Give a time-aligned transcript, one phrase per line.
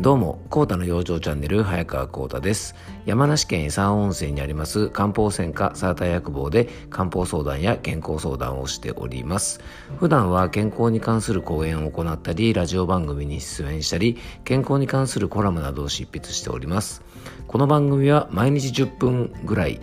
[0.00, 2.74] どうも、コータの養生チャンネル、早川コータです。
[3.04, 9.60] 山梨県伊佐温泉にあります漢方専科サーター薬房で漢方相談や健康相談をしております。
[9.98, 17.02] 普段は健康に関する講演を行ったり、ラジオ番組に出演したり、健康に関するコラムなどを執筆しております。
[17.46, 19.80] この番組は毎日10分ぐらい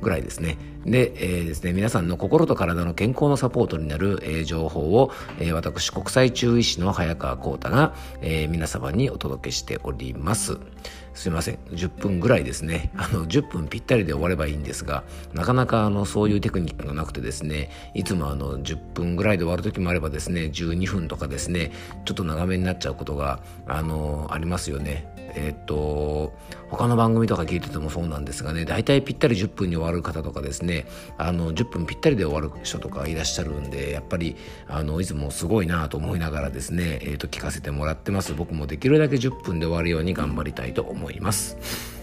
[0.00, 0.58] ぐらいですね。
[0.84, 10.58] で、えー、ですね、皆さんの心と体の健康のサポートになる、えー、情報を、えー、私、国際中医師の早川幸太が、えー、皆様にお届けしております。
[11.14, 11.58] すいません。
[11.70, 12.90] 10分ぐらいですね。
[12.96, 21.70] あの、10分ぴったりで終わればいいんですが、なかなかあの、そういうテクニックがなくてですね、いつもあの、10分ぐらいで終わる時もあればですね、12分とかですね、
[22.04, 25.06] ちょっと長めになっちゃうことが、あの、ありますよね。
[25.34, 26.32] えっと
[26.70, 30.86] 他の番組とか聞いててもそうなんですがね大体ぴったり10分に終わる方とかですね
[31.18, 41.93] あの10分ぴったりで終わる人とかいらっしゃるんでやっぱりあのいつもすごいなと思いながらですね、えー、と聞かせてもらってます僕もできるだけ10分で終わるように頑張りたいと思います。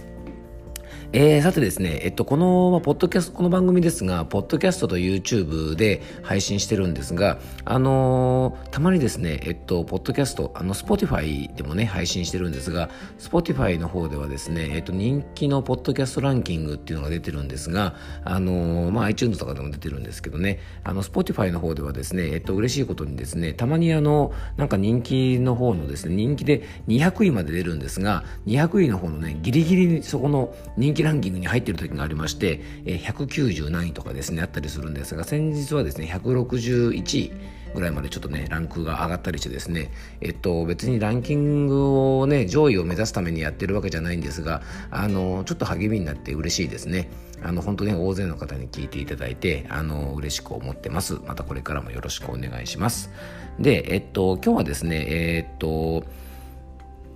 [1.13, 37.33] えー、さてですね、えっと、この、まあ、ポッドキャスト、この番組ですが、ポッドキャストと YouTube で配信してるんですが、あのー、たまにですね、えっと、ポッドキャスト、あの、Spotify でもね、配信してるんですが、Spotify の方ではですね、えっと、人気のポッドキャストランキングっていうのが出てるんですが、あのー、まあ、iTunes とかでも出てるんですけどね、あの、Spotify の方ではですね、えっと、嬉しいことにですね、たまにあの、なんか人気の方のですね、人気で200位まで出るんですが、200位の方のね、ギリギリそこの人気ランキングに入っている時がありまして、え190何位とかですねあったりするんですが先日はですね161位
[37.73, 47.09] ぐらいまでちょっとねランクが上がったりしてですねえっと別にランキングをね上位を目指すためにやってるわけじゃないんですがあのちょっと励みになって嬉しいですね。
[47.43, 51.19] あの本当ね大勢の方に聞いていただいてあの嬉しく思ってます。
[51.25, 53.09] またこれからもよろしくお願いします。
[53.59, 56.03] でえっと今日はですねえっと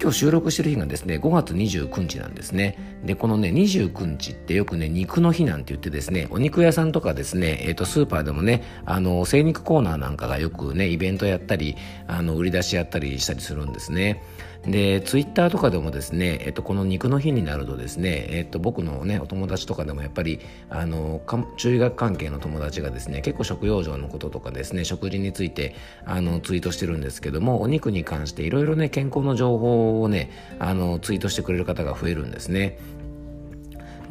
[0.01, 2.99] 今日収録してる日がですね、5月29日なんですね。
[3.05, 11.77] で、このね、29日ってよくね、肉の日なんて言ってですね、お肉屋さんとかですね、えっ、ー、と、スーパーでもね、あの、精肉コーナーなんかがよくね、イベントやったり、
[12.07, 14.21] あの、売り出しやったりしたりするんですね。
[14.67, 20.39] で、ツイッターとかでもですね、えっ、と、この肉の日になるとですね、えっ、と、僕のね、お友達とかでもやっぱり、
[20.69, 21.21] あの、
[21.57, 25.75] 中医学関係の友達がですね、結構食用場のこととかですね、食事について、
[26.05, 32.79] あの、ツイートしてるんですけども、お肉に関していろいろね、健康の情報をねあのツイートしてくれる方が増えるんですね。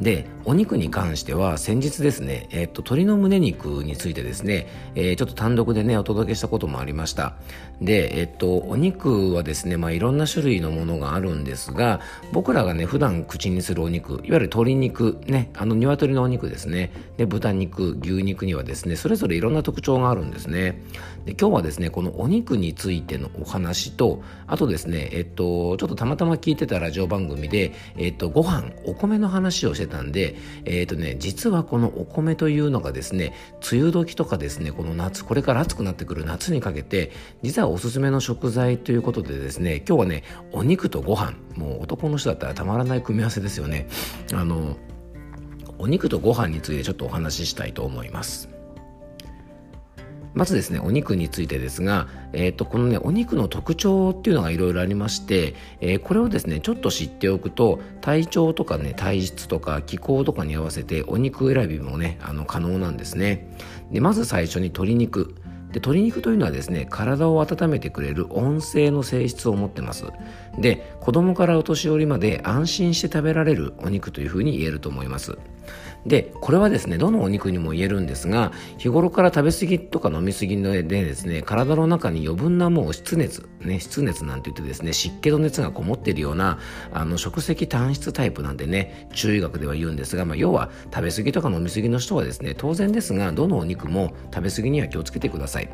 [0.01, 7.35] でお肉に関しては先日ですね、えっと、鶏の胸肉についてですね、えー、ちょっと単独でねお届けしたこともありました。
[7.81, 11.99] で、えっと、お肉はですね、まあ、いろんな種類のものがあるんですが
[12.31, 16.91] 僕らがね普段口にするお肉いわゆる鶏肉ねあの鶏のお肉ですね。
[17.17, 20.81] で豚肉牛肉にはですねそれぞれいろんな特徴があるんですね。
[21.25, 30.35] で今日はですねこのお肉についてのお話とあとですねえっとちょっとたまたま聞いてたラジオ番組でえっとご飯お米の話をしてたんで
[30.65, 33.33] えっとね実はこのお米というのがですね
[33.71, 43.87] 梅雨時とかですねこの夏これから暑くなってくる夏にかけて実はおすすめの食材ということでですね今日はねお肉とご飯もう男の人だったらたまらない組み合わせですよね。
[44.33, 44.77] あの
[45.77, 48.54] お肉とご飯についてちょっとお話ししたいと思います。
[50.35, 63.47] まずですね、お肉についてですが、えっ、ー、と、このね、お肉の特徴っていうのがいろいろありまして、えー、これをですね、ちょっと知っておくと、体調とかね、体質とか気候とかに合わせてお肉選びもね、あの、可能なんですね。
[63.91, 65.35] で、まず最初に鶏肉。
[65.75, 70.05] で鶏肉というのはですね体を温めてくれる温性の性質を持ってます。
[70.57, 75.37] で子供からお年寄りまで安心して食べられるお肉というふうに言えると思います。
[76.05, 86.59] でこれはですねどのお肉にも言えるんですが日頃から食べ過ぎとか飲み過ぎでですね体の中に余分なもう湿熱ね湿熱なんて言ってですね湿気と熱がこもっているような
[86.93, 95.64] あの食石単質タイプなんでね中医学では言うんですが、まあ、要は食べ過ぎとか飲み過ぎの人はですね当然ですがどのお肉も食べ過ぎには気をつけてください。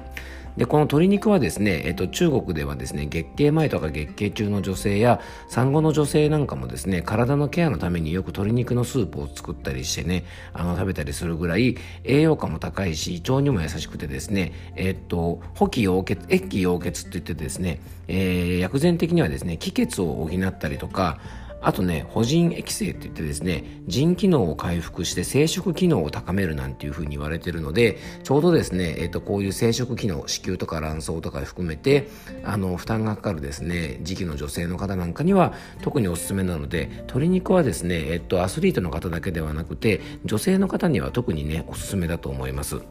[0.57, 21.19] でこの鶏肉はですね、えっと、中国ではですね月経前とか月経中の女性や産後の女性なんかもですね体のケアのためによく鶏肉のスープを作ったりしてねあの食べたりするぐらい栄養価も高いし胃腸にも優しくてですねえっと補気溶血液溶血って言ってですね、えー、薬膳的にはですね気血を補ったりとか
[21.61, 32.09] あとね、補人液性って言ってですね、腎機能を回復して生殖機能を高めるなんていうふうに言われてるので、ちょうどですね、えっ、ー、と、こういう生殖機能、子宮とか卵巣とか含めて、
[32.43, 42.81] あの、負担がかかるですね、時期の女性の方なんかには特におすすめなので、鶏肉はですね、えっ、ー、と、アスリートの方だけではなくて、女性の方には特にね、おすすめだと思います。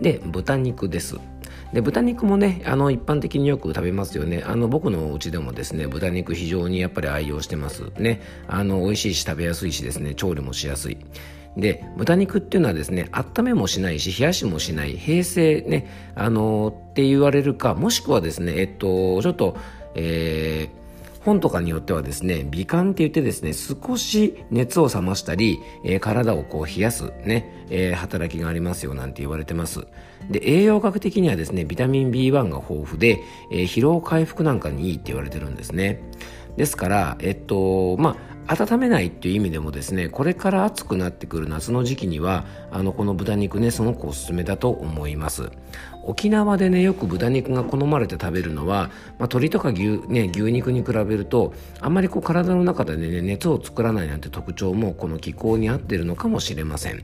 [0.00, 1.18] で、豚肉です。
[1.74, 4.44] で豚肉もねあの一般的によく食べますよね。
[4.46, 7.90] あの僕のうちでもですね豚肉非常にやっぱり愛用してます。
[7.98, 8.22] ね。
[8.46, 10.14] あの美味しいし食べやすいしですね。
[10.14, 10.98] 調理もしやすい。
[11.56, 14.92] で豚肉っていうのはですね温めもしないし冷やしもしない。
[14.92, 19.56] 平成ねあのって言われるかもしくはですねえっとちょっと
[19.96, 20.83] えー
[21.24, 29.86] 本とかによってはですね、美観って言ってですね、少し熱を冷ましたり、えー、体をこう冷やすね、えー、働きがありますよなんて言われてます。
[30.30, 36.00] で、栄養学的にはですね、ビタミン B1 が豊富で、えー、疲労回復なんかにいいって言われてるんですね。
[36.56, 45.50] ですから、えっと、まあ、温めないっていう意味でもですねこれから暑くなってくる夏の時期にはあのこの豚肉ねすごくおすすめだと思います。
[46.06, 48.90] 沖縄でねよく豚肉が好まれて食べるのは、まあ、
[49.20, 57.02] 鶏とか牛,、ね、牛肉に比べるとあんまりこう体の中で、ね、熱を作らないなんて特徴もこの気候に合っているのかもしれません。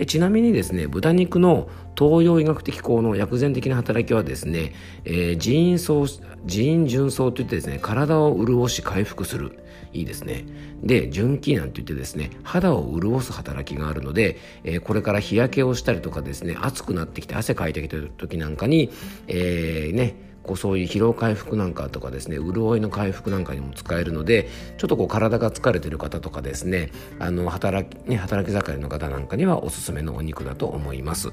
[0.00, 4.72] でちなみにですね豚肉の東洋医学的効能薬膳的な働きはですね、
[5.04, 6.06] えー、腎陰層
[6.46, 9.62] 腎純層といってですね体を潤し回復する。
[9.92, 10.46] いいですね。
[10.82, 18.90] で純気なんて言ってですね肌を潤す働きがあるので、えー、これから日焼けをしたりとかですね暑くなってきて汗かいてきてる時なんかに、
[19.26, 24.48] えー、ねこうそういう疲労回復なんかとかですね潤いの回復なんかにも使えるので
[24.78, 31.32] ちょっとこう体が疲れてる方とかですねあの働き,、ね、働き盛りの方なんかにはおすすめのお肉だと思います。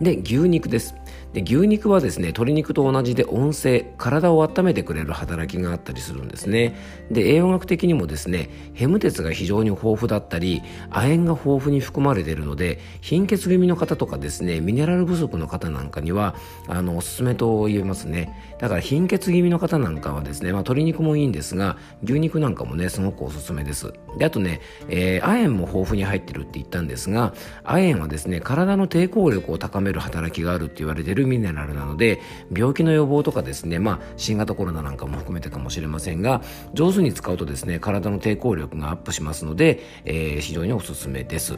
[0.00, 0.94] で牛肉です
[1.32, 6.76] で牛肉はですね鶏肉と同じで温性体を温めてくれる働きがあったりするんですね。
[7.10, 16.34] で栄養学的にもですねヘム鉄が非常に豊富だったり亜鉛が豊富に含まれているので貧血気味の方とかですねミネラル不足の方なんかには
[16.68, 18.56] あのおすすめと言えますね。
[18.58, 23.92] だから貧血気味の方なんかはですね、まあ、鶏肉もいいんですが牛肉なんかもねすごくおすすめです。
[24.18, 27.34] であとね、えー、亜鉛も豊富に入ってるって言ったんですが
[27.64, 32.20] 亜鉛はですね体の抵抗力を高める働きがあるって言われているミネラルなので
[32.52, 36.42] 病気の予防とかですね、まあ、新型コロナなんかも含めてかもしれませんが
[36.74, 41.56] 上手に使うとですね体の抵抗力がアップしますので、えー、非常におすすめです。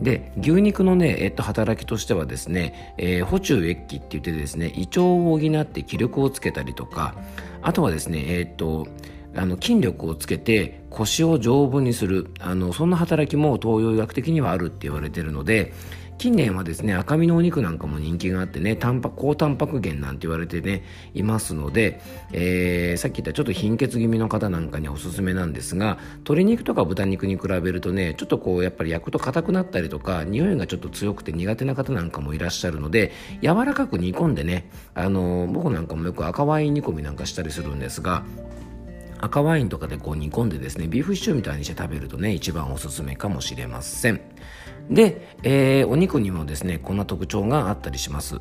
[0.00, 7.14] で牛肉のね、えっと、働きとしてはですね、えー、補充液気って言ってですね胃腸を補って気力をつけたりとか
[7.62, 8.88] あとはですねえー、っと
[9.36, 15.72] あの筋力をつけて腰を丈夫にするあのそんな働きも東洋医学的にはあるって言われてるので
[16.18, 22.00] 近年はですね赤身のお肉なんかも人気があってねタンパ高タンパク源なんて言われてねいますので、
[22.32, 33.12] えー、さっき言ったちょっと貧血気味の方なんかにおすすめなんですが鶏肉とか豚肉に比べるとねちょっとこうやっぱり焼くと硬くなったりとか匂いがちょっと強くて苦手な方なんかもいらっしゃるので
[33.42, 38.24] 柔らかく煮込んでねあのー、僕なんかもよく赤ワイン煮込みなんかしたりするんですが
[39.20, 44.20] 赤ワインとかでこう煮込んでですねビーフシチューみたいにして食べるとね一番おすすめかもしれません。
[44.90, 48.40] で、えー、お肉にもですねこんな特徴があったりします。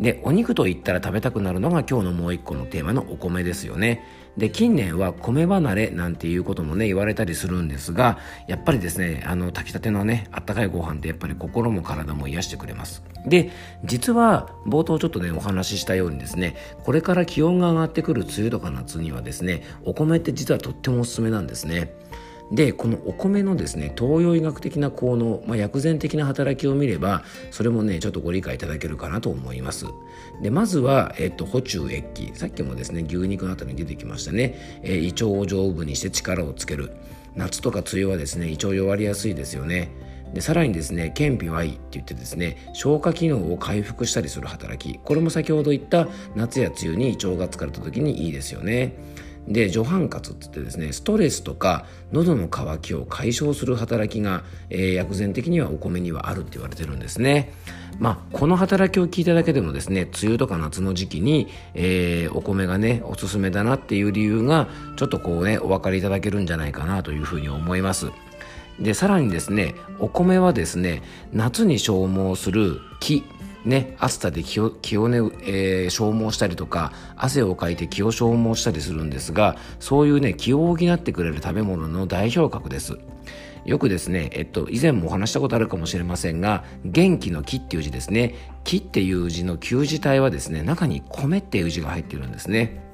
[0.00, 4.04] でお肉といったら食べたくなるのが今日のもう一個のテーマのお米ですよね。
[4.36, 8.18] で近年は米離れなんていうこともね言われたりするんですが
[8.48, 13.02] やっぱりですねあの炊きたてのねあったかいご飯ってやっぱり心も体も癒してくれます。
[13.26, 13.50] で
[13.84, 21.92] 実は冒頭ちょっとねお話ししたようにですねこれから気温が上がってくる梅雨とか夏にはですねお米って実はとってもおすすめなんですね。
[22.52, 29.86] でこのお米のですね東洋医学的な効能、まあ、薬膳的な働きを見ればそれもねちょっとご理解いただけるかなと思います。
[30.42, 32.12] でまずは、えっと、補充液。
[32.12, 36.92] 気さっきもですね牛肉のあたりに出てきましたね、えー、胃腸を丈夫にして力をつける。
[37.34, 39.90] 夏とか梅雨はですね胃腸弱りやすいですよね。
[40.34, 44.98] でさらにですね健脾はいって言ってですね消化機能を回復したりする働き。
[44.98, 48.94] これも先ほど言った夏や梅雨に胃腸が疲れた時にいいですよね。
[49.48, 57.52] で助反活ってってですねストレスとか喉の渇きを解消する働きが、えー、薬膳的にはお米にはあるって言われてるんですね。
[57.98, 68.10] まあ、この働きを聞いただけでもですね梅雨とか夏の時期に、えー、お米がねおすすめだなっていう理由がちょっとこうねお分かりいただけるんじゃないかなというふうに思います。
[68.80, 73.22] でさらにですねお米はですね夏に消耗する木
[73.64, 82.98] ね、暑さで気を気をね、えー、消耗したりとか汗をかいて気を消耗したりするんですがそういうね気を補ってくれる食べ物の代表格です。
[83.64, 88.34] よくですね、えっと、以前もお話したことあるかもしれませんが元気の木っていう字ですね。
[88.64, 92.91] 木っていう字の旧字体はですね中に米っていう字が入っているんですね。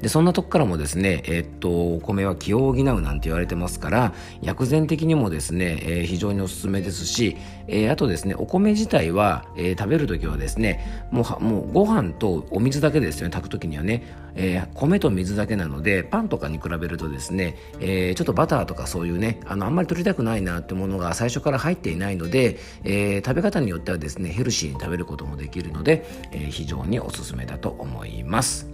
[0.00, 7.36] でそんなとこからもですね、え、っとお米は気を補うなんて言われてますから薬膳的にもですね、えー、非常におすすめですし、
[7.66, 14.04] えー、あとですねお米自体は、えー、食べる時はですねもうもうご飯とお水だけですよね炊く時にはね、
[14.36, 28.68] え、米と水だけなのでパンとかに比べるとですね、え、ちょっとバターとかそういうねあのあんまり取りたくないなってものが最初から入っていないので、え、食べ方によってはですねヘルシーに食べることもできるので、え、非常におすすめだと思います。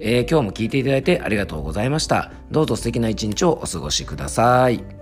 [0.00, 2.30] えー、今日も聞いていただいてありがとうございました。
[2.50, 4.97] どうぞ素敵な一日をお過ごしください。